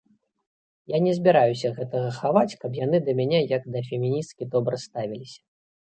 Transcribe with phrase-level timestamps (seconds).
[0.93, 5.41] Я не збіраюся гэтага хаваць, каб яны да мяне як да феміністкі добра ставіліся.